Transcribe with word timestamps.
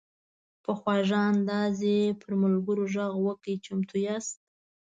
په 0.63 0.71
خواږه 0.79 1.19
انداز 1.31 1.77
یې 1.91 2.01
پر 2.21 2.31
ملګرو 2.43 2.83
غږ 2.93 3.13
وکړ: 3.25 3.47
"چمتو 3.65 3.95
یاست؟" 4.07 4.37